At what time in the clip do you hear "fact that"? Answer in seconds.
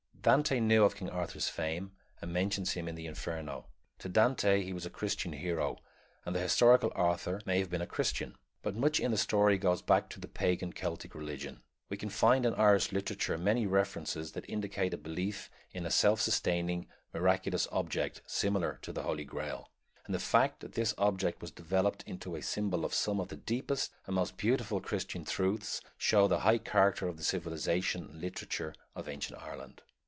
20.19-20.73